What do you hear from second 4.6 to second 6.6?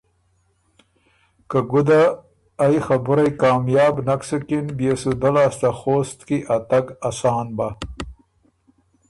بيې سو دۀ لاسته خوست کی ا